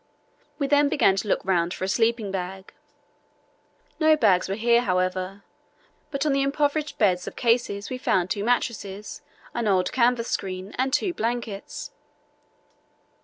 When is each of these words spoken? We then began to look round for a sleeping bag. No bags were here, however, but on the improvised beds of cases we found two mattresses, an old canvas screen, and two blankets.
We 0.57 0.65
then 0.65 0.89
began 0.89 1.15
to 1.17 1.27
look 1.27 1.41
round 1.45 1.75
for 1.75 1.83
a 1.83 1.87
sleeping 1.87 2.31
bag. 2.31 2.73
No 3.99 4.17
bags 4.17 4.49
were 4.49 4.55
here, 4.55 4.81
however, 4.81 5.43
but 6.09 6.25
on 6.25 6.33
the 6.33 6.41
improvised 6.41 6.97
beds 6.97 7.27
of 7.27 7.35
cases 7.35 7.91
we 7.91 7.99
found 7.99 8.31
two 8.31 8.43
mattresses, 8.43 9.21
an 9.53 9.67
old 9.67 9.91
canvas 9.91 10.27
screen, 10.29 10.73
and 10.79 10.91
two 10.91 11.13
blankets. 11.13 11.91